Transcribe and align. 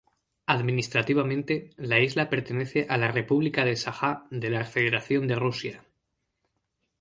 Administrativamente, 0.47 1.69
la 1.77 1.99
isla 1.99 2.27
pertenece 2.27 2.87
a 2.89 2.97
la 2.97 3.11
República 3.11 3.63
de 3.65 3.75
Sajá 3.75 4.25
de 4.31 4.49
la 4.49 4.65
Federación 4.65 5.27
de 5.27 5.35
Rusia. 5.35 5.83